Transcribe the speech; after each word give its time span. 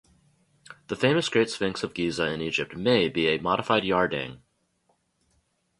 The 0.87 0.95
famous 0.95 1.29
Great 1.29 1.51
Sphinx 1.51 1.83
of 1.83 1.93
Giza 1.93 2.25
in 2.33 2.41
Egypt 2.41 2.75
may 2.75 3.07
be 3.07 3.27
a 3.27 3.37
modified 3.37 3.83
yardang. 3.83 4.39